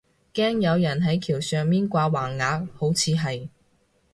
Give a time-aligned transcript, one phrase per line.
[0.33, 3.49] 驚有人係橋上面掛橫額，好似係